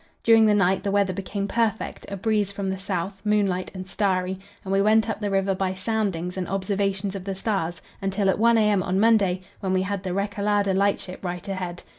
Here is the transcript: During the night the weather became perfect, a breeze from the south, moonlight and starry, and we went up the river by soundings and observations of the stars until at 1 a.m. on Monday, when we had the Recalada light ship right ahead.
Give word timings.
During 0.23 0.47
the 0.47 0.55
night 0.55 0.81
the 0.81 0.89
weather 0.89 1.13
became 1.13 1.47
perfect, 1.47 2.07
a 2.09 2.17
breeze 2.17 2.51
from 2.51 2.71
the 2.71 2.79
south, 2.79 3.21
moonlight 3.23 3.69
and 3.75 3.87
starry, 3.87 4.39
and 4.63 4.73
we 4.73 4.81
went 4.81 5.07
up 5.07 5.19
the 5.19 5.29
river 5.29 5.53
by 5.53 5.75
soundings 5.75 6.37
and 6.37 6.47
observations 6.47 7.13
of 7.13 7.23
the 7.25 7.35
stars 7.35 7.83
until 8.01 8.27
at 8.27 8.39
1 8.39 8.57
a.m. 8.57 8.81
on 8.81 8.99
Monday, 8.99 9.43
when 9.59 9.73
we 9.73 9.83
had 9.83 10.01
the 10.01 10.09
Recalada 10.09 10.73
light 10.75 10.99
ship 10.99 11.23
right 11.23 11.47
ahead. 11.47 11.83